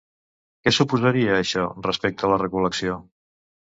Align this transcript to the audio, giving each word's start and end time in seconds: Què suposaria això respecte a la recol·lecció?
Què 0.67 0.73
suposaria 0.77 1.37
això 1.41 1.67
respecte 1.89 2.29
a 2.29 2.33
la 2.33 2.41
recol·lecció? 2.45 2.97